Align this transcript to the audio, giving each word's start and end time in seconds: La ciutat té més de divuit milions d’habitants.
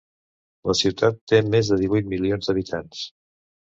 La 0.69 0.75
ciutat 0.79 1.19
té 1.33 1.41
més 1.55 1.71
de 1.73 1.79
divuit 1.83 2.09
milions 2.15 2.49
d’habitants. 2.51 3.05